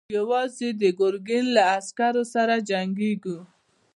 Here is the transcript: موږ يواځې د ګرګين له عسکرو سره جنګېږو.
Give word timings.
موږ 0.03 0.11
يواځې 0.19 0.69
د 0.81 0.83
ګرګين 0.99 1.45
له 1.55 1.63
عسکرو 1.75 2.23
سره 2.33 2.55
جنګېږو. 2.69 3.39